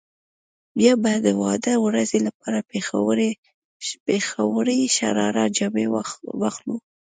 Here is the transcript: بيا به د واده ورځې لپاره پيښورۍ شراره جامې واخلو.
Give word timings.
بيا 0.77 0.93
به 1.03 1.13
د 1.25 1.27
واده 1.41 1.73
ورځې 1.85 2.17
لپاره 2.27 2.59
پيښورۍ 4.25 4.81
شراره 4.95 5.43
جامې 5.57 5.85
واخلو. 6.43 6.75